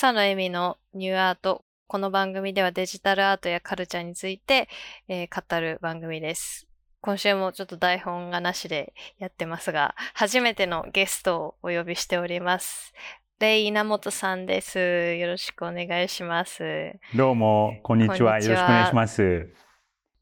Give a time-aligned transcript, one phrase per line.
[0.00, 1.62] 草野恵美のニューアート。
[1.86, 4.66] この番組ではデジタルアートやカルチャーについて、
[5.08, 6.66] えー、語る番組です。
[7.02, 12.94] 今週もちょっと台本がなしでやってますが、初めてのゲストをお呼びしております。
[13.40, 15.16] レイ稲本さんです。
[15.16, 16.94] よろしくお願いします。
[17.14, 18.40] どうも、こんにちは。
[18.40, 19.52] よろしくお願いします。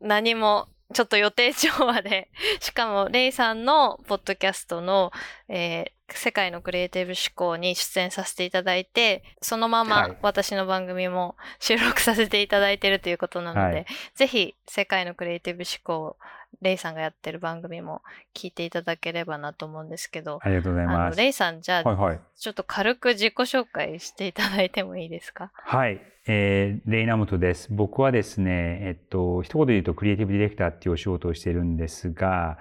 [0.01, 5.13] 何もちょっと予定調和で、しかも、レイさんのポッドキャストの、
[5.49, 16.17] えー、世界のクリエイティブ思考に出演させていただいて、そのまま私の番組も収録させていただいているということなので、はい、ぜひ、世界のクリエイティブ思考
[16.63, 18.03] レイさんがやってる番組も
[18.35, 20.41] 聞いていただければなと思うんですけど。
[20.43, 21.19] ありがとうございます。
[21.19, 25.53] レイさん、じゃあ、はいはい、ちょっと軽く自己紹介していただいてもいいですか？
[25.55, 26.01] はい。
[26.27, 27.69] えー、レイナムトです。
[27.71, 32.59] 僕はですね、えっと、一言で言うとクリエイティブディレクターっていうお仕事をしているんですが、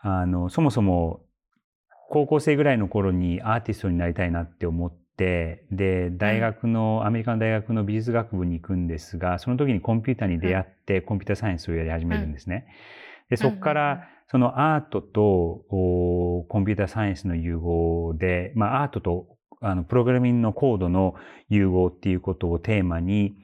[0.00, 1.20] あの、そもそも
[2.10, 12.66] 高校生ぐらいの頃にアーティストになりたいなって思って、で、大学の、アメリカの大学の美術学部に行くんですが、その時にコンピューターに出会って、コンピューターサイエンスをやり始めるんですね。
[13.28, 21.14] で、そこから、そのアートとコンピューターサイエンスの融合で、まあ、アートとあのプログラミングのコードの
[21.48, 23.36] 融合っていうことをテーマに、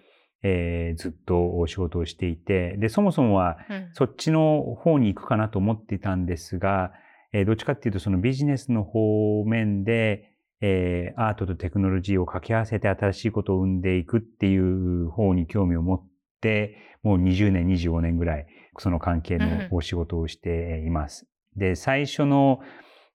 [0.43, 3.59] えー、ずっと仕事をしていて、で、そもそもは
[3.95, 6.93] そっちの方に行くかなと思っていたんですが、
[7.35, 16.03] えー、どっちかっていうとそのビジネスの方面で、えー、アートとテクノロジーを掛け合わせて新しいことを生んでいくっていう方に興味を持っ
[16.41, 18.47] て、もう20年、25年ぐらい、
[18.79, 21.27] その関係のお仕事をしています。
[21.57, 22.61] うん、で、最初の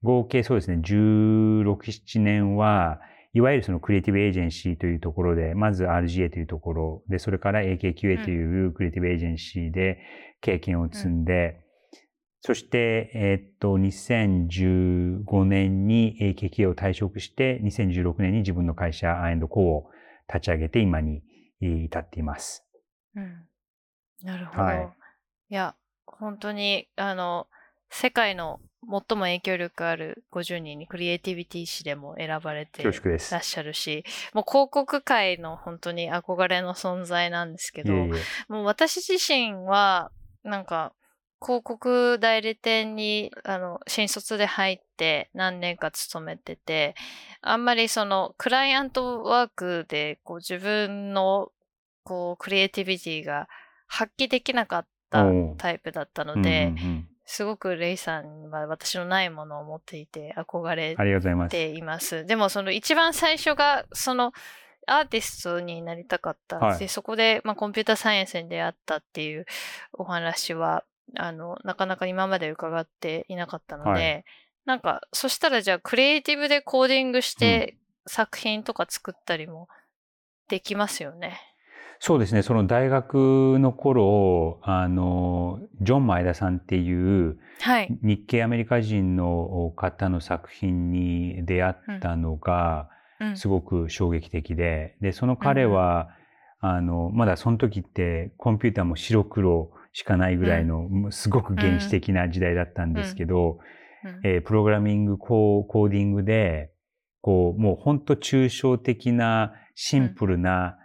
[0.03, 2.99] 合計そうですね、16、7年は、
[3.33, 9.99] いわゆるそのクリエイティブエージェンシーというところで、まず RGA というところで、それから AKQA というクリエイティブエージェンシーで
[10.41, 11.68] 経験を積んで、うん、
[12.41, 19.89] そして、えっと、2015年に AKQA を退職して、2016年に自分の会社 I&Co を
[20.27, 21.21] 立ち上げて今に
[21.59, 22.65] 至っています。
[23.15, 23.45] うん。
[24.23, 24.63] なるほど。
[24.63, 24.89] はい、
[25.49, 27.47] いや、本当に、あの、
[27.89, 38.11] 世界の最も影響力ある50人にクリエイティビティ誌でも選ばれていらっしゃるし、もう広告界の本当に憧れの存在なんですけど、いえいえ
[38.47, 40.11] もう私自身は、
[40.43, 40.93] なんか、
[41.41, 46.95] 広告代理店に、あの、新卒で入って何年か勤めてて、
[47.41, 51.51] あんまりその、クライアントワークで、こう、自分の、
[52.03, 53.47] こう、クリエイティビティが
[53.87, 55.25] 発揮できなかった
[55.57, 60.95] タイプだったので、うんうんうんすごくレイさんは私のないものを持っていて憧れ
[61.47, 62.25] ています。
[62.25, 64.33] でもその一番最初がその
[64.87, 66.57] アーティストになりたかった。
[66.57, 69.45] はい、でそこで、まあ、コンピューターサイエンスに出会ったっていう
[69.93, 70.83] お話は
[71.17, 74.25] あのなかなか今まで伺っていなかったので、はい、
[74.65, 79.67] なんかそしたらじゃあクリエイティブでコーディングして作品とか作ったりも
[80.47, 81.39] できますよね。
[81.99, 82.43] そうですね。
[82.43, 87.37] その大学の頃、あの、ジョン・前田さんっていう、
[88.01, 92.89] 日系アメリカ人の方の作品に出会ったのが、
[93.35, 96.09] すごく衝撃的で、で、その彼は、
[96.61, 103.59] あの、まだその時ってコンピューターも白黒しかないぐらいの、すごく原始的な時代だったんですけど、
[104.23, 106.71] えー、プログラミングコーディングで、
[107.21, 110.77] こう、もう本当抽象的なシンプルな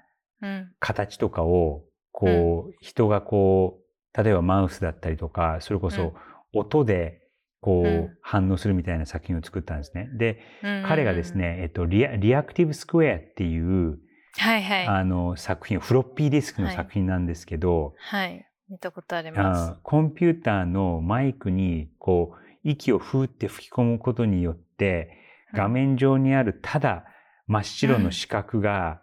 [0.81, 6.15] 形とかを、こう、人がこう、例えばマウスだったりとか、それこそ
[6.53, 7.21] 音で、
[7.61, 10.11] こう、反応するみたいな作品を作ったんですね。
[10.19, 10.41] で、
[10.87, 13.99] 彼がですね、えっとリア、リアクティブスクエアっていう、
[14.37, 14.87] はいはい。
[14.87, 18.45] あの、作品、フロッピーディスクの作品なんですけど、はい。
[18.69, 19.79] 見たことあります。
[19.83, 25.11] コンピューターのマイクに、こう、息をふーって吹き込むことによって、
[25.53, 27.05] 画面上にあるただ
[27.47, 29.03] 真っ白の四角が、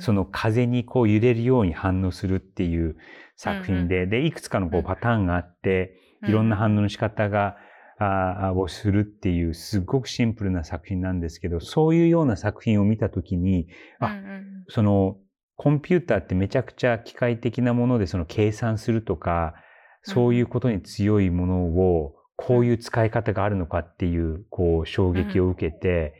[0.00, 2.96] その風にこう揺れるように反応するっていう
[3.36, 5.96] 作品で、で、いくつかのこうパターンがあって、
[6.26, 7.56] いろんな反応の仕方が、
[7.98, 13.68] あをするっていうすごくシンプルな作品なんですけど、そういうような作品を見たときに、
[14.00, 14.20] あ、
[14.68, 15.16] その
[15.56, 19.54] コンピューターってめちゃくちゃ機械的なものでその計算するとか、
[20.02, 26.14] そういうことに強いものをこういう使い方があるのかっていうこう衝撃を受けて、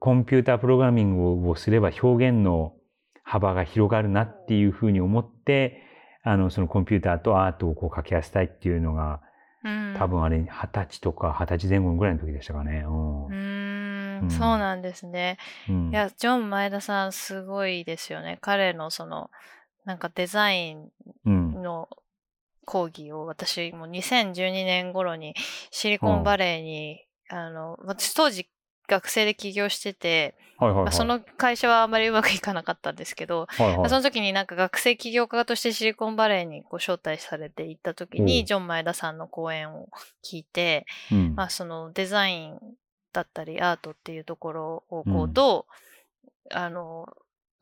[0.00, 2.74] コンピュータープログラミングをすれば表現の
[3.22, 5.80] 幅が広がるなっていうふうに思って、
[6.24, 9.20] あの、そのコンピューターとアートをこう掛け合わせたいっていうのが、
[9.64, 12.84] うん、多分あれ、二十歳とか二十歳前後ぐらいの時でしたかね。
[12.86, 13.51] うん、
[14.22, 14.30] うん。
[14.30, 15.38] そうなんですね。
[15.68, 18.38] うん、いや、ジョン・前田さんすごいですよね。
[18.40, 19.30] 彼のその、
[19.84, 20.90] なんかデザイン
[21.24, 21.88] の
[22.64, 25.34] 講義を私も2012年頃に
[25.70, 28.48] シリコンバレーに、あの、私当時
[28.88, 30.84] 学生で起業してて、はいはいはい。
[30.84, 39.88] まあ、その会社はあまりうまくいかなかったんですけど、はいはい、その時になんか学生起業家としてシリコンバレーにこう招待されて行った時に、ジョン・前田さんの講演を
[40.24, 42.60] 聞いて、うん、まあ、そのデザイン
[43.12, 45.66] だったりアートっていうところをこうど
[46.50, 47.06] う、うん、あの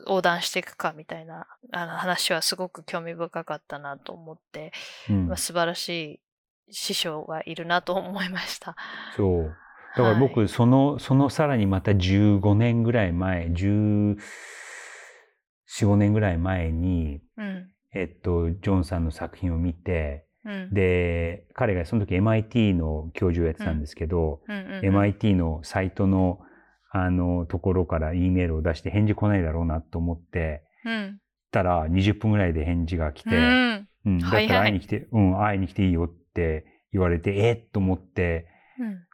[0.06, 4.72] 横断していくかみたいなあの話はすごく興味深かったなと思って、
[5.08, 6.20] うん、まあ、素晴らしい
[6.70, 8.76] 師匠がいるなと思いました。
[9.16, 9.56] そう。
[9.96, 14.16] だから僕、その、はい、そのさらにまた15年ぐらい前、14、
[15.68, 26.40] 5年ぐらい前に、うん、えっと、ジョンさんの作品を見て、うん、で、彼がその時 MIT の教授をやってたんですけど、MIT のサイトの、
[26.92, 31.20] あの、ところから E メールを出して返事来ないだろうなと思って、うん、
[31.50, 38.46] たら20分ぐらいで返事が来て、うん、うん、だったら会いに来て、うん、会いに来ていいよって言われて、えっと思って、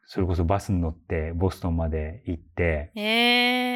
[0.07, 3.01] それこそバスに乗ってボストンまで行って、え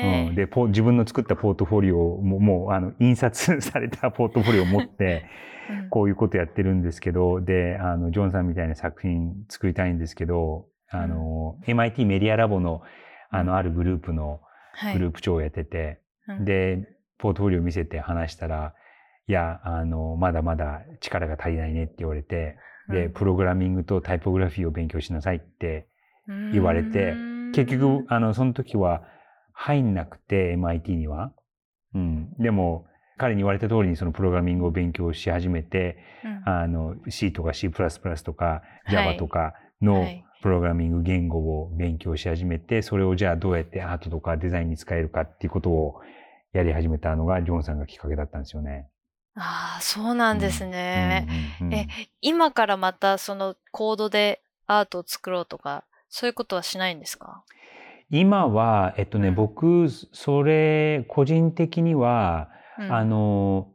[0.04, 5.26] ー、うん、で自分の作ったポートフォリオをももうあの印刷されたポートフォリオを持って、
[5.90, 12.82] こういうことやってるんですけど、で、あの、ジョンさんみたいな作品作りたいんですけど、あの、うん、MIT メディアラボの、
[13.30, 14.40] あの、あるグループの、
[14.92, 16.88] グループ長をやってて、はい、で、
[17.18, 18.74] ポートフォリオ見せて話したら、
[19.26, 22.56] いや、あの、まだまだ力が足りないねって言われて、
[22.88, 25.86] で、プログラミングとタイポグラフィーを勉強しなさいって
[26.52, 27.14] 言われて、
[27.54, 29.02] 結局、あの、その時は
[29.52, 31.32] 入んなくて、MIT には。
[31.94, 32.32] うん。
[32.38, 32.86] でも、
[33.20, 39.52] 彼に言われた通りにそのプログラミングを勉強し始めて、うん、あの、C とか C++ とか Java とか
[39.82, 40.06] の
[40.42, 46.00] プログラミング言語を勉強し始めて、それをじゃあどうやってアートとかデザインに使えるかっていうことを
[46.54, 48.88] やり始めたのがジョンさんがきっかけだったんですよね。
[49.36, 51.28] ああ、そうなんですね。
[51.70, 51.86] え、
[52.22, 57.44] 今からまたそのコードでアートを作ろうとか、そういうことはしないんですか？
[58.10, 62.48] 今は、えっとね、うん、僕、それ、個人的には、
[62.80, 63.68] うん、あの、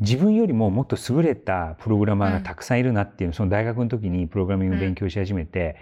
[0.00, 5.76] 自分よりももっと優れたプログラマーがたくさんいるなっていう、うん、その大学の時にプログラミングを勉強し始めて、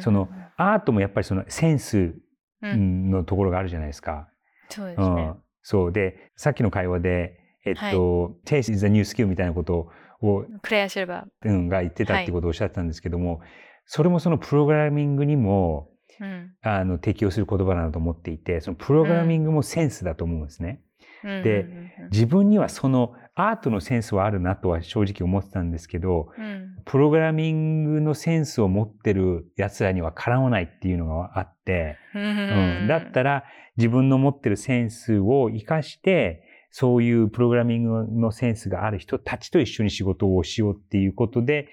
[0.00, 2.14] そのアートもやっぱりそのセンス
[2.62, 4.28] のところがあるじゃないですか。
[4.68, 5.32] そうですね。
[5.62, 5.92] そう。
[5.92, 11.26] で、さっきの会話で、えっと、はい、Taste is a new skill みたいなことを、クレアすれば。
[11.44, 13.48] うん、が言ってたってことをおっしゃってたんですけども、はい
[13.86, 15.88] それもそのプログラミングにも、
[16.20, 20.82] うん、あの適用する言葉だと思っていて、そのプログラミングもセンスだと思うんですね。
[21.24, 21.66] うん、で、
[22.10, 33.44] 自分にはそのアートのセンスはあるなとは正直思ってたんですけど、うん、プログラミングのセンスを持ってる奴らには絡まないっていうのがあって、うん、だったら
[33.76, 41.68] 自分の持ってるセンスを活かして、そういうプログラミングのセンスがある人たちと一緒に仕事をしようっていうことで、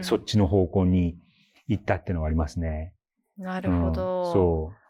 [0.00, 1.16] そっちの方向に
[1.68, 2.94] 行ったっていうのはありますね。
[3.38, 4.24] なるほど。
[4.26, 4.83] うん、そう。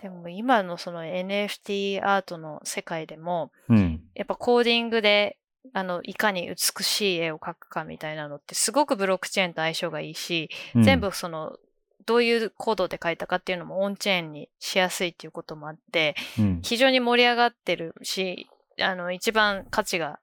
[0.00, 5.38] でも今のその NFT アートの世界でも、うん、やっぱコーディングで
[5.72, 11.56] あの、いかに美しい絵を描くかみたいなのってすごくブロックチェーンと相性がいいし、うん、全部その、
[12.04, 18.48] どういうコードで書いたかっていうのもオンチェーンにしやすいっていうこともあって、うん、非常に盛り上がってるし、
[18.80, 20.20] あの、一番価値が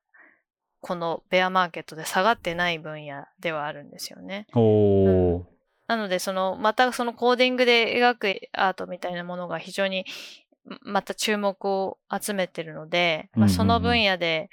[0.79, 4.47] このベアマーケットで下がってない分野ではあるんですよね。
[4.53, 5.52] おー。
[5.87, 10.05] なので、その、またそのコーディングで描くアートみたいなものが非常に
[10.81, 14.49] また注目を集めてるので、まあ、その分野で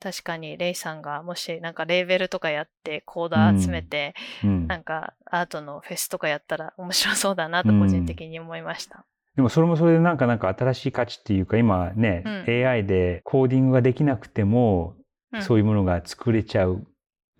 [0.00, 9.04] 確かにレイさんがもしなんかレーベルとかやってコーダー集めて、なんかアートのフェスとかやったら面白そうだなと個人的に思いました。
[9.36, 14.96] でもそれもそれでなんかなんか新しい価値っていうか今ね、うん、AI でコーディングができなくても、
[15.40, 16.84] そういうものが作れちゃう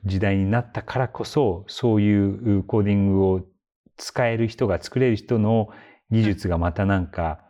[0.05, 3.43] 時代になったからこそ、そういうコーディングを
[3.97, 5.69] 使える人が作れる人の
[6.11, 7.41] 技術がまたなんか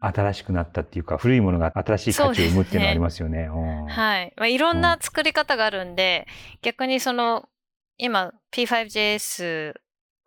[0.00, 3.48] 新しくなったっていうか、古いものが新しい価値を生むっていうのはありますよね。
[3.48, 4.32] ねはい。
[4.36, 7.48] まあ、いろんな作り方があるんで、うん、逆にその、
[7.98, 9.74] 今 P5JS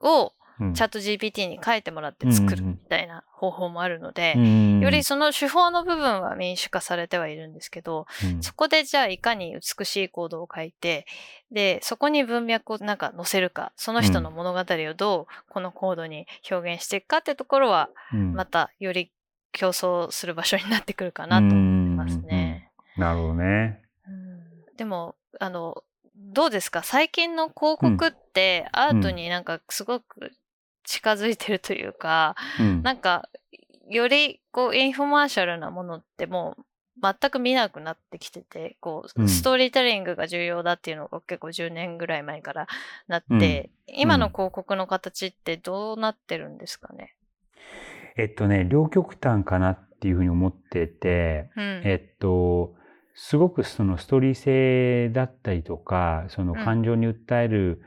[0.02, 0.34] を
[0.74, 4.36] チャット GPT に書いてもらって作るみたいな方法もあるので、
[4.82, 8.06] よりその手法の部分は民主化されてはいるんですけど、
[8.42, 11.06] そこでじゃあいかに美しいコードを書いて、
[11.52, 19.12] で、そこに文脈をなんか載せるか、その人の物語をどうこのコードに表現していくかってところは、またより
[19.52, 22.72] 競争する場所になってくるかなと思いますね。
[22.98, 23.82] なるほどね。
[24.76, 25.84] でも、あの、
[26.16, 26.84] どうですか？
[26.84, 30.34] 最近の広告ってアートになんかすごく
[30.90, 33.30] 近づいてるというか、うん、なんか、
[33.90, 36.64] より、こう、インフォマーシャルなものってもう、
[37.02, 42.68] 全く見なくなってきてて、こう、ストーリーテリングが重要だっていうのが結構10年ぐらい前から
[43.08, 47.14] なって、うん、今の広告の形ってどうなってるんですかね？
[48.18, 52.74] えっとね、両極端かなっていうふうに思ってて、うん、えっと、
[53.14, 57.82] すごくそのストーリー性だったりとか、その感情に訴える、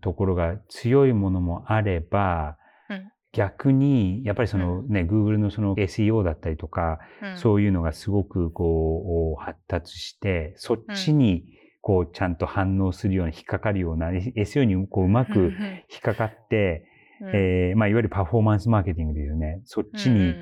[0.00, 2.56] ところが強いものもあれば、
[2.88, 11.44] うん、逆に、やっぱりそのね、うん、Google のその SEO だったりとか、うん、そういうのがすごくこう発達して、そっちに
[11.80, 15.52] こうちゃんと反応するように引っかかるような、SEO にこううまく
[15.90, 16.86] 引っかかって、
[17.32, 19.60] えー、まあいわゆるパフォーマンスマーケティングですね。
[19.64, 20.34] そっちに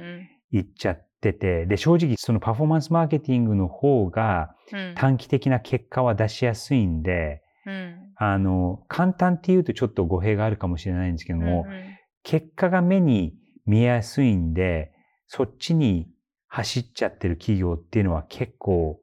[0.52, 4.54] 行っちゃってて、で、正直そのパフォーマンスマーケティングの方が
[4.94, 11.82] 短期的な結果は出しやすいんで、うん、あの、簡単って言うとちょっと語弊があるかもしれないんですけども、うんうん、
[12.22, 13.34] 結果が目に
[13.66, 14.92] 見えやすいんで、
[15.26, 16.08] そっちに
[16.48, 19.00] 走っちゃってる企業っていうのは結構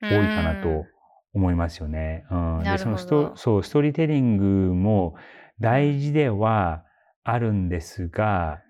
[0.00, 0.86] 多いかなと
[1.34, 2.24] 思いますよね。
[2.30, 5.14] うん、でそのストそうストーリーテリングも
[5.60, 6.84] 大事では
[7.24, 8.60] あるんですが、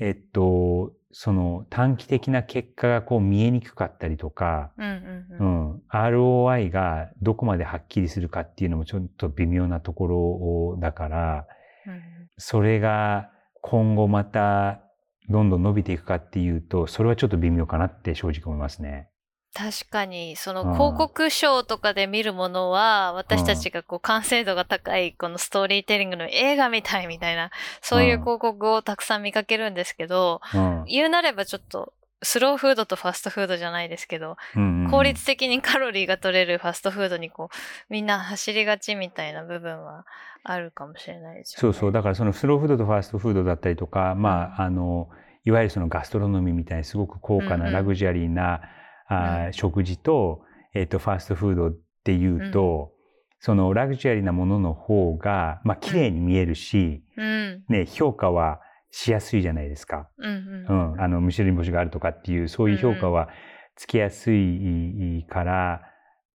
[0.00, 11.46] うん、えっと、その短期的な結果がこう見えにくかったりとか、うん、うんうん、ROI がどこまではっきりするかっていうのもちょっと微妙なところだから、
[12.38, 14.80] それが今後また
[15.28, 19.08] どんどん伸びていくかっていうと、それはちょっと微妙かなって正直思いますね。
[19.54, 27.50] 確かに、その広告賞とかで見るものは、私たちがこう完成度が高いこのストーリーテリングの映画みたいみたいな、
[27.82, 30.40] そういう広告をたくさん見かけるんですけど、
[30.86, 31.92] 言うなればちょっと
[32.22, 34.36] スローフードとファストフードじゃないですけど、
[34.90, 40.06] 効率的にカロリーが取れるファストフードにこう、みんな走りがちみたいな部分は
[40.44, 41.74] あるかもしれないですよね。
[41.74, 41.92] そうそう。
[41.92, 45.10] だからそのスローフードとファストフードだったりとか、まあ、あの、
[45.44, 48.62] いわゆるそのガストロノミーみたいにすごく高価なラグジュアリーな、
[49.48, 50.42] あ食事と、
[50.74, 52.92] えっ、ー、と、ファーストフードっていうと、
[53.40, 57.02] そのラグジュアリーなものの方が、まあ、綺麗に見えるし、
[57.68, 60.08] ね、評価はしやすいじゃないですか。
[60.18, 63.28] うん、うん、あの、ミシェルン星があるとかっていう、そういう評価は
[63.74, 65.82] つきやすいから、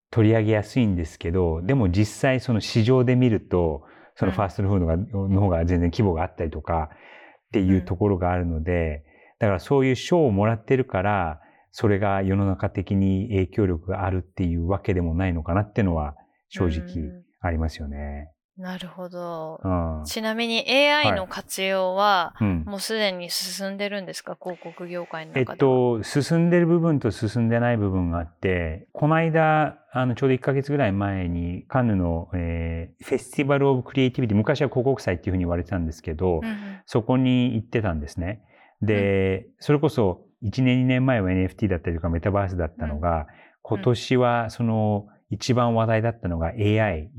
[0.10, 3.84] 取り上げやすいんですけど、でも実際その市場で見ると、
[4.16, 9.04] そのファーストフードが、の方が全然規模があったりとかっていうところがあるので、
[9.40, 11.42] だからそういう賞をもらってるから、
[11.78, 16.16] それが世の中的に影響力があるっていうわけでもないのかなっていうのは
[16.48, 18.32] 正直ありますよね。
[18.58, 19.68] なるほど、う
[20.02, 20.04] ん。
[20.06, 38.42] ちなみに AI の活用は、もうすでに進んでるんですか、広告業界の中でえっと、進んでる部分と進んでない部分があって、この間、あの、ちょうど1ヶ月ぐらい前に、カンヌの、えー、フェスティバル・オブ・クリエイティビティ、昔は広告祭っていうふうに言われてたんですけど、うんうん、そこに行ってたんですね。
[38.82, 43.26] で、うん、それこそ、1年2年前は NFT だったりとかメタバースだったのが、
[43.64, 47.10] 今年はその一番話題だったのが AI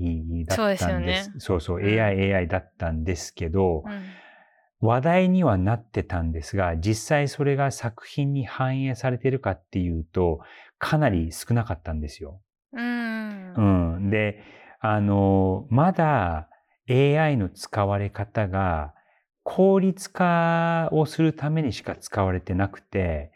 [0.46, 0.84] だったんです。
[0.86, 1.40] そうですね。
[1.40, 3.82] そうそう、AI、AI だったんですけど、
[4.78, 10.40] 話題にはなってたんですが、実際それが作品に反映されてるかっていうと、
[10.78, 12.40] かなり少なかったんですよ。
[12.72, 13.54] うん。
[13.54, 14.10] うん。
[14.10, 14.44] で、
[14.78, 16.48] あの、まだ
[16.88, 18.94] AI の使われ方が
[19.48, 23.30] 効率化をするためにしか使われてなくて、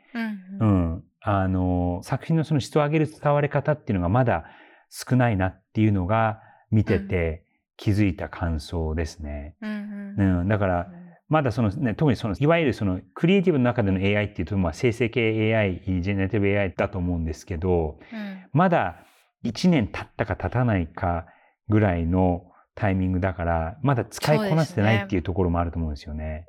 [0.60, 4.44] うん、うん、あの、作品のその質を上げる使われ方っていうのがまだ
[4.90, 6.40] 少ないなっていうのが
[6.72, 7.44] 見てて
[7.76, 9.54] 気づいた感想ですね。
[9.62, 10.88] うん、うん、だから、
[11.28, 18.96] まだそのね、特にその、いわゆるそのクリエイティブの中での AI っていうと、まあ生成系 AI、ジェネラティブ AI だと思うんですけど、うん、まだ
[19.44, 21.26] 1年経ったか経たないか
[21.68, 26.46] ぐらいのタイミングだから、まだ使いこなせてないっていうところもあると思うんですよね。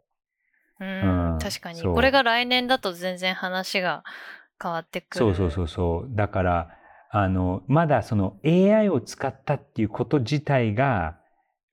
[0.79, 1.81] うねうん、確かに。
[1.81, 4.03] これが来年だと全然話が
[4.61, 5.25] 変わってくる。
[5.25, 6.15] そうそうそうそう。
[6.15, 6.69] だから、
[7.11, 11.17] あの、まだその AI を使ったっていうこと自体が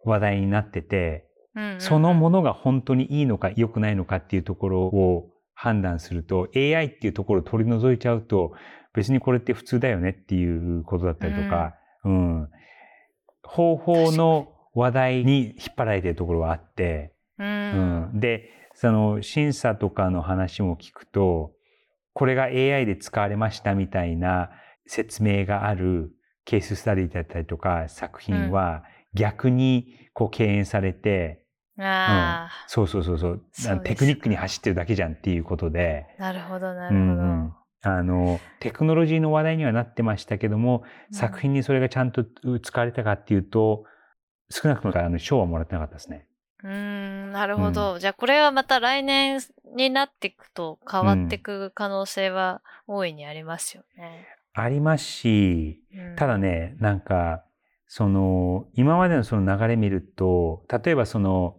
[0.04, 8.52] 話題になってて、うんうんうん、そのものが本当にいいのか良くないのかっていうところを判断すると、AI っていうところを取り除いちゃうと、
[8.94, 11.74] 別にこれって普通だよねっていうことだったりとか、
[12.04, 12.48] うん、うん
[13.48, 21.52] 方法の話題に引っ張られてるところはあって、うん、うん、で、その審査とかの話も聞くと、
[22.12, 24.50] これが AI で使われましたみたいな
[24.86, 26.12] 説明がある
[26.44, 31.42] ケーススタディだったりとか作品は逆にこう敬遠されて、
[31.78, 31.84] うん、
[32.66, 33.42] そうそうそうそう。
[33.82, 36.06] テクニックに走ってるだけじゃんっていうことで。
[36.18, 37.00] なるほど、なるほど。
[37.00, 42.24] うんうんあの、テクノロジーの話題にはなってましたけども、うん、作品にそれがちゃんと
[42.62, 43.84] 使われたかっていうと、
[44.50, 46.26] 少なくともあの賞はもらってなかったですね。
[46.64, 47.94] うん、なるほど。
[47.94, 49.40] うん、じゃあこれはまた来年
[49.76, 54.26] になっていくと変わっていく可能性は大いにありますよね。
[54.56, 55.80] うん、ありますし、
[56.16, 57.44] ただね、なんか、
[57.86, 61.56] その、今までのその流れ見ると、例えばその、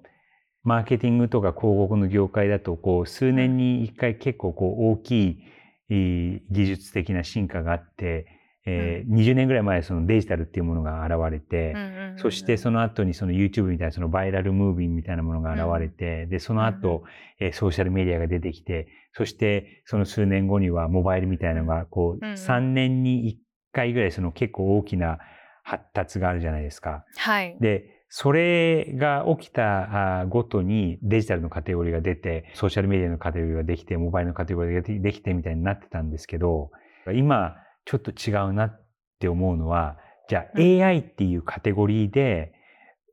[0.64, 5.44] マーケティングとか広告の業界だと、こう、数年に一回結構こう大きい
[5.90, 8.28] 技術的な進化があって、
[8.66, 11.76] えー、20年ぐらい前そのデジタルっていうものが現れて、
[12.18, 17.04] そしてその後にその YouTube みたいなそのバイラルムービーみたいなものが現れて、で、その後、
[17.40, 23.40] えー、ソーシャルメディアが出てきて、そしてその数年後にはモバイルみたいなのが、こう、3年に
[23.74, 25.18] 1回ぐらいその結構大きな
[25.64, 27.06] 発達があるじゃないですか。
[27.18, 27.58] はい。
[27.60, 36.72] で、それが起きたごとにデジタルのカテゴリーが出て、ソーシャルメディアのカテゴリーができて、モバイルのカテゴリーができてみたいになってたんですけど、
[37.14, 38.84] 今ちょっと違うなっ
[39.20, 39.98] て思うのは、
[40.28, 42.54] じゃあ AI っていうカテゴリーで、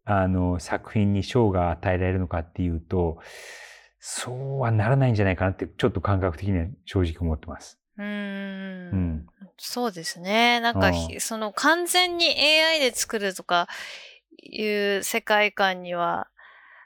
[0.06, 3.18] あの、作品に賞が与えられるのかっていうと、
[3.98, 7.78] そうはならないんじゃないかなって、ちょっと感覚的には正直思ってます。
[7.98, 8.06] うん。
[8.06, 8.08] う
[8.96, 9.26] ん。
[9.58, 10.60] そうですね。
[10.60, 13.68] なんか、その完全に AI で作るとか、
[14.46, 16.28] いう世界観には、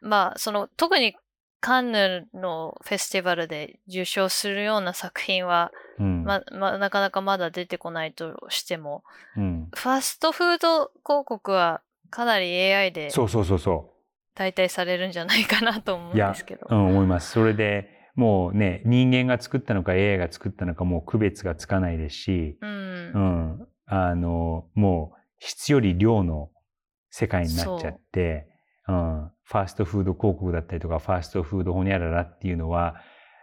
[0.02, 1.16] まあ、その、特に
[1.60, 9.04] カンヌのフェスティバルで受賞するような作品は、うん、ま、ま、なかなかまだ出てこないとしても、
[9.36, 14.00] うん、ファストフード広告はかなり AI で、そうそうそうそう。
[14.34, 16.66] 代替されるんじゃないかなと思うんですけど。
[16.70, 17.30] うん、思います。
[17.30, 26.50] それで、もうね、人間が作ったのか AI が作ったのかもう区別がつかないですし、うん、うん、あの、もう質より量の
[27.10, 28.46] 世界になっちゃって、
[28.88, 32.96] うん、ファーストフード広告だったりとか、ファーストフードホニャララっていうのは、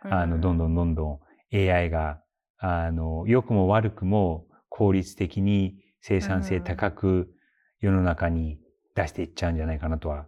[0.04, 1.20] うん、あの、どんどんどんどん
[1.54, 2.22] AI が、
[2.58, 7.30] あの、良くも悪くも効率的に生産性高く
[7.80, 8.60] 世の中に
[8.96, 10.26] 出していっちゃうんじゃないかなとは。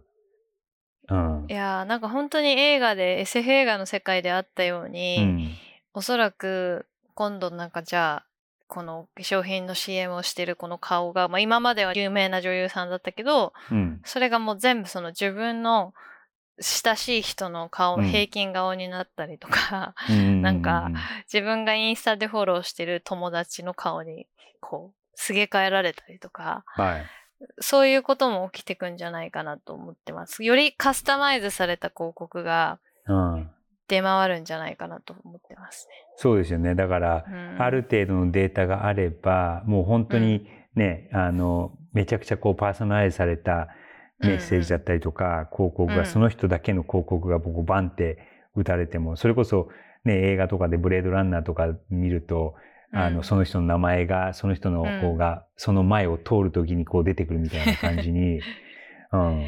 [1.08, 1.46] うん。
[1.48, 5.50] いやなんか本当に映画で、SF 映画の世界であったように、うん、
[5.94, 8.29] おそらく今度なんかじゃあ、
[8.70, 15.92] この化粧品の CM をしてるこの顔が、まあ、今までは有名な女優さんだったけど、うん、それがもう全部その自分の
[16.60, 20.88] 親しい人の顔、うん、平均顔になったりとか、うん、 なんか
[21.24, 24.28] 自分がインスタでフォローしてる友達の顔に
[24.60, 27.06] こう、すげ替えられたりとか、はい、
[27.58, 30.44] そういうことも起きてくんじゃないかなと思ってます。
[30.44, 32.78] よりカスタマイズされた広告が、
[33.90, 35.94] 出回るんじゃないかなと思ってますね。
[36.16, 36.76] そうですよね。
[36.76, 43.68] だから、うん、ある程度のデータがあれば、もう本当にね、うん、あの、めちゃくちゃこうパーソナライズされた
[44.20, 48.18] メッセージだったりとか、うん、広告が、その人だけの広告が僕バンって
[48.54, 49.68] 打たれても、それこそ
[50.04, 52.54] ね、映画とかでブレードランナーとか見ると、
[52.92, 58.40] あの、その人の名前が、その人の方が、その前を通るときにこう出てくるみたいな感じに、
[59.12, 59.46] うん。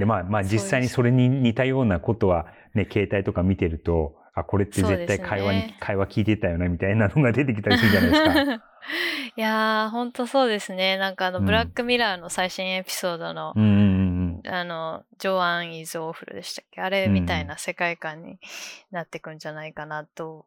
[0.00, 8.24] で、まあ、まあ実際にそれに似たようなことは、ね、携帯とか見てると、あ、これって絶対会話に、ね、会話聞いてたよね、みたいなのが出てきたりするじゃないです
[8.56, 8.64] か。
[9.36, 10.96] いやー、ほんとそうですね。
[10.96, 16.80] なんかあの、ブラックミラーの最新エピソードの、うん、あの、ジョアン・イズ・オーフルでしたっけ？
[16.80, 18.38] あれみたいな世界観に
[18.90, 20.46] なってくんじゃないかなと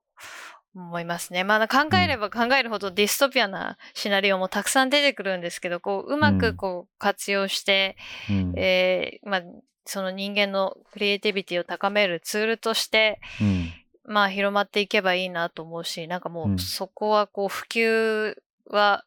[0.75, 1.43] 思いますね。
[1.43, 7.95] まあ考えれば考えるほどディストピアなシナリオもたくさん出てくるんですけど、こう、うまくこう活用して、
[8.29, 9.41] うん、えー、まあ
[9.85, 13.71] その人間のクリエイティビティを高めるツールとして、うん、
[14.05, 18.35] まあ広まっていけばいいなと思うし、なんかもうそこはこう普及
[18.69, 19.03] は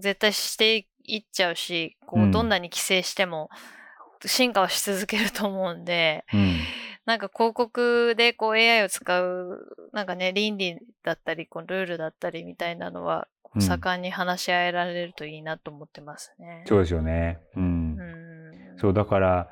[0.00, 3.50] 絶対していっちゃうし、こうどんなに規制しても
[4.24, 6.58] 進化はし続けると思うんで、うん、
[7.08, 16.64] なんか広告でこう AI を使う、なんかね、倫理だったり、こうルールだったりみたいなのは、盛んに話し合えられるといいなと思ってますね。
[16.66, 17.38] そうですよね。
[17.56, 17.96] うん。
[17.98, 19.48] うん、そう、だから、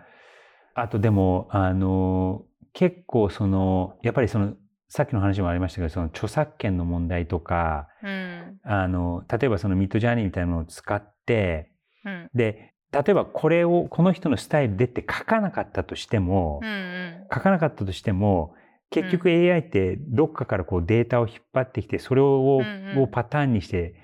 [0.75, 2.43] あとでも、あの、
[2.75, 4.53] 結構その、やっぱりその、
[4.91, 11.73] さっきの話もありましたけど、その著作権の問題とか、うん、あの、例えばそのミッドジャーニーみたいなのを使って、
[12.05, 18.55] うん、で、例えばこれを、この人のスタイルでって書かなかったとしても、うんうん、書かなかったとしても、
[18.91, 22.59] 結局 AI ってどっかからこうデータを引っ張ってきて、それを,、
[22.97, 23.95] をパターンにして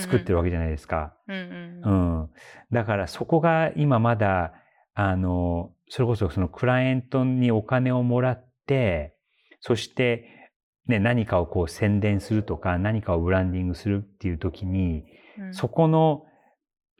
[0.00, 1.14] 作ってるわけじゃないですか。
[1.28, 2.30] うん、
[2.72, 4.54] だからそこが今まだ、
[4.94, 9.16] あの、それこそそのクライアントにお金をもらって、
[9.60, 10.52] そして、
[10.86, 15.04] ね、何かをこう宣伝するとか、何かをブランディングするっていう時に、
[15.38, 16.24] うん、そこの、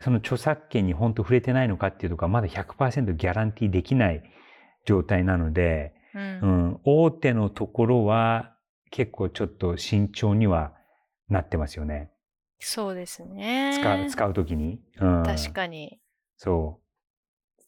[0.00, 4.22] その著作権に本当触れてないのかっていうとこはまだ100%ギャランティーできない
[4.85, 8.55] 状態なので、うん、うん、大手のところは
[8.90, 10.73] 結構ちょっと慎重には
[11.29, 12.11] なってますよね。
[12.61, 13.73] そうですね。
[13.79, 15.23] 使う、使うときに、うん。
[15.25, 16.01] 確かに。
[16.37, 16.81] そ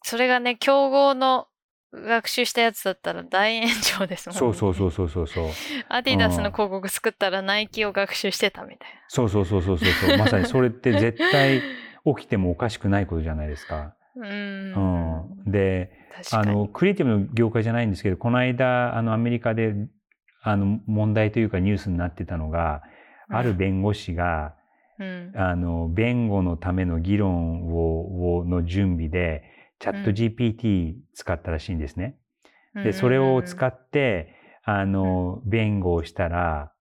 [0.03, 1.47] それがね、競合の
[1.93, 4.39] 学習したやつだったら 大炎上ですもんね。
[4.39, 5.49] そうそうそうそうそうそう。
[5.89, 8.95] アディダスの広告作ったらナイキを学習してたみたいな。
[9.07, 10.17] そうそうそうそうそう。
[10.17, 11.61] まさにそれって絶対
[12.05, 13.95] 起きてもおかしくないことじゃないですか。
[14.15, 15.91] うん、うん、で
[16.31, 19.73] あのクリエイティブの業界じゃないんですけどこの間あのアメリカで
[20.41, 22.81] あの問題というかニュースになってたのが、
[23.29, 24.55] ある弁護士が、
[24.99, 29.43] うん、あの弁護のための議論をの準備で
[29.79, 32.17] チャット GPT 使ったらしいんですね。
[32.75, 36.71] でそれを使ってあの弁護をしたら、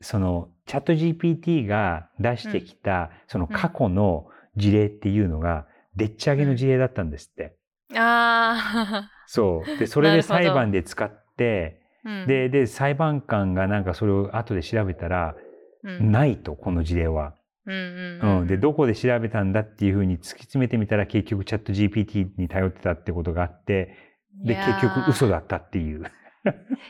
[0.00, 7.56] そのチャット GPT が出してきた、その過去の事例っていうのが、でっち上げの事例だったんですって。
[7.94, 9.10] ああ。
[9.26, 9.78] そう。
[9.78, 11.80] で、それで裁判で使って、
[12.26, 15.34] で、で、裁判官がなんかそれを後で調べたら、
[15.82, 17.34] うん、ないと、この事例は。
[17.66, 23.96] うん、で、どこで調べたんだっていうふうに突き詰めてみたら結局チャット GPT に頼ってたってことがあって、
[24.44, 26.04] で、結局嘘だったっていう。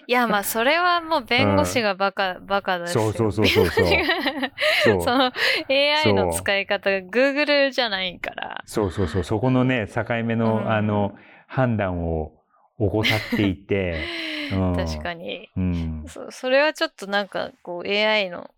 [0.07, 2.93] いや、まあ、それはもう弁護士がバカ、うん、バカだし。
[2.93, 5.03] そうそうそうそうそう。
[5.03, 5.33] その
[5.69, 8.63] AI の使い方が Google じゃないから。
[8.67, 9.25] そうそうそう。
[9.25, 11.15] そこのね、境目の、うん、あの、
[11.47, 12.33] 判断を
[12.79, 14.05] 怠っていて。
[14.53, 16.31] うん、確かに、うん、そ。
[16.31, 18.51] それはちょっとなんか、こう AI の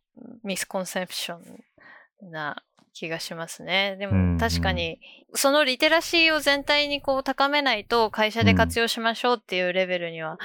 [0.44, 3.96] ミスコンセプションな気がしますね。
[3.98, 4.98] でも確かに、
[5.34, 10.38] そのリテラシーを全体にこう高めないと会社で活用しましょうっていうレベルには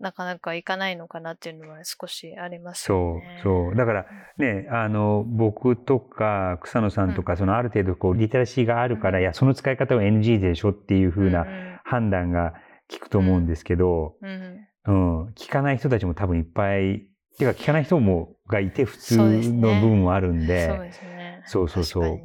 [0.00, 3.40] なかなかいかないのかなっていうのは少しありますよね。
[3.42, 3.76] そう、そう。
[3.76, 4.06] だから
[4.36, 11.46] ね、あの、僕とか草野さんとか、そのある程度こう、リテラシーがあるから、いや、その使い方は NG でしょっていうふうな
[11.84, 12.54] 判断が
[12.90, 17.06] 効くと思うんですけど、うん、うん、聞かない人たちも多分いっぱい、
[17.38, 21.42] てか聞かない人もがいて普通の部分もあるんで、そうですね。
[21.44, 22.20] そうそうそう。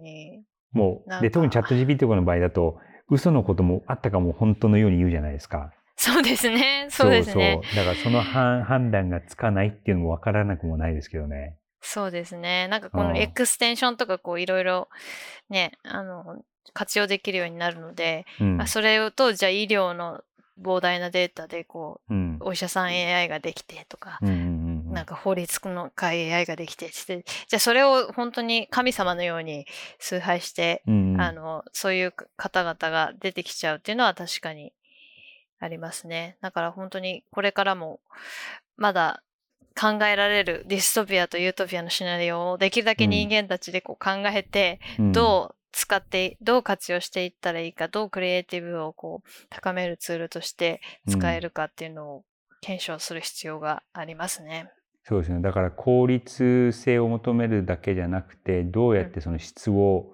[0.71, 2.77] もう、で、特にチャット GPT とかの場合だと、
[3.09, 5.71] 嘘のこともあったかも本当のように言うじゃないですか。
[5.95, 6.87] そうですね。
[6.89, 7.61] そうですね。
[7.63, 7.85] そうそう。
[7.85, 11.57] だからその判断がつかないっていうのもわからなくもないですけどね。
[11.81, 12.67] そうですね。
[12.69, 14.87] なんかこのエクステンションとかこういろいろ
[15.49, 16.41] ね、あの、
[16.73, 20.21] 活用できるようになるので、うん、それをと、じゃあ医療の
[20.61, 29.65] 膨大なデータでこう、うん、お医者さん AI ができてとか、うんうんうん、なんか法律の会 AI ができてして、じゃあそれを本当に神様のように
[29.99, 34.73] 崇拝して、うんうん、あの、そういう方々が出てきちゃうっていうのは確かに
[35.63, 36.37] ありますね。
[36.41, 37.99] だから本当にこれからも
[38.75, 39.23] まだ
[39.79, 44.79] 考えられるディストピアとユートピアのシナリオをできるだけ人間たちでこう考えて、
[45.13, 52.23] どう使って、どう活用していったらいいか、どうクリエイティブをこう高めるツールとして使えるかっていうのを
[52.61, 54.69] 検証する必要がありますね。
[55.05, 55.41] そうですね。
[55.41, 60.13] だから効率性を求めるだけじゃなくて、どうやってその質を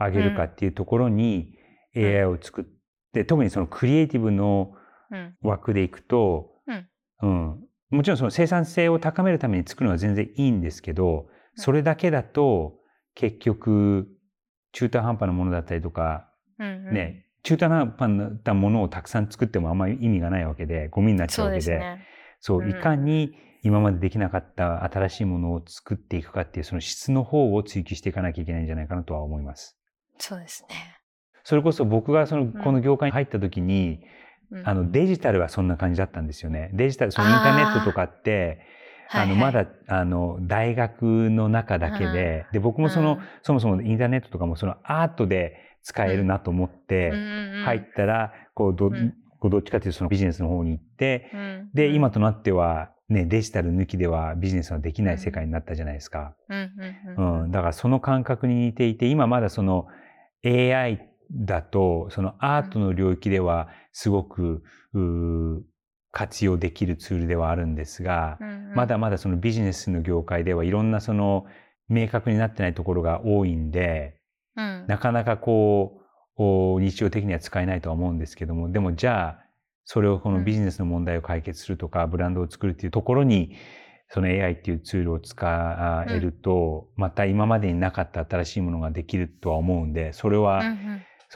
[0.00, 1.54] 上げるかっていうところに
[1.96, 2.64] AI を作っ
[3.12, 4.74] て、特にそのクリエイティブの
[5.42, 6.88] 枠でいくと、うん、
[7.22, 12.78] うん、もちろんその生産性を高めるために作るのは全然いいんですけど、それだけだと
[13.14, 14.08] 結局
[14.72, 22.06] 中途半端なものだったりとか、うんうん、ね、中途半端なものをたくさん作ってもあんまり意味がないわけで、ゴミになっちゃうわけで、そうね、
[22.40, 29.76] そう、いかに今までできなかった新しいものを作っていくかっていうその質の方を追求していかなきゃいけないんじゃないかなとは思います。
[30.18, 30.76] そうですね。
[31.42, 34.00] それこそ僕がその、この業界に入った時に、
[34.64, 36.70] あの、デジタルはそんな感じだったんですよね。
[36.72, 38.60] デジタル、そのインターネットとかって、
[39.10, 47.10] あの、まだ、あの、大学の中だけで、で、僕もその、そもそもインターネットとかもそのアートで使えるなと思って、
[47.64, 48.90] 入ったら、こう、ど、
[49.48, 51.30] どっちかというとそのビジネスの方に行って、
[51.74, 56.34] で、今となっては、ね、デジタル抜きではビジネスはできない世界になったじゃないですか。
[57.16, 57.50] うん。
[57.52, 59.86] だからその感覚に似ていて、今まだその
[60.44, 64.62] AI だと、そのアートの領域ではすごく、
[66.12, 71.44] 活用できるツールではあるんですが、うんうん、まだまだそのビジネスの業界ではいろんなその
[71.90, 74.18] 明確になってないところが多いんで、
[74.56, 76.00] うん、なかなかこ
[76.38, 79.44] う、日常的には使えないとは思うんですけども、でもじゃあ、
[79.84, 83.54] それをこのビジネスの問題を解決するとか、うん、ブランドを作るっていうところに、
[84.08, 90.62] その AI っていうツールを使えると、また今までになかった新しいものができるとは思うんで、それは、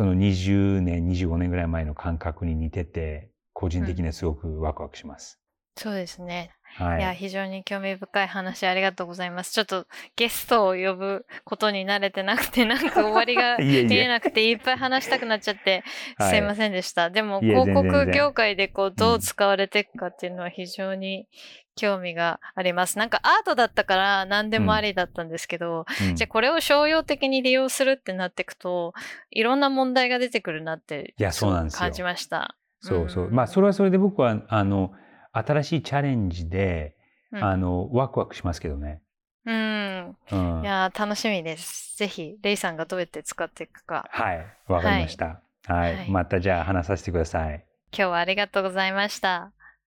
[0.00, 5.38] その20年、25年ぐらい前の感覚に似てて、個人的にはすごくワクワクします。
[5.76, 6.50] うん、そうですね。
[6.76, 9.52] はい、いや、非常に興味深い話ありがとうございます。
[9.52, 15.82] ちょっとゲストを呼ぶことに慣れてなくて、なんか終わりが 見えなくて、いっぱい話したくなっちゃって、
[16.20, 17.10] すいませんでした。
[17.10, 21.26] でも、広告業界でこう、どう使われていくかっていうのは非常に
[21.74, 22.98] 興味があります。
[22.98, 28.92] なんかアートだったから何でもありだったんですけど、うん、じゃあこれを商用的に利用するってなっていくと、
[29.30, 32.56] いろんな問題が出てくるなって、いや、そうなんです感じました。
[32.80, 33.30] そうそう。
[33.30, 34.92] まあ、それはそれで僕は、あの、
[35.32, 36.96] 新しいチャレンジで、
[37.32, 39.00] あの、ワクワクしますけどね。
[39.46, 40.16] うん。
[40.32, 41.96] うん、いや楽しみです。
[41.96, 44.08] ぜひ、レイさんがどうやって使っていくか。
[44.10, 45.40] はい、わかりました。
[45.66, 47.64] はい、はい、またじゃあ話させてください。
[47.92, 49.52] 今日はありがとうございました。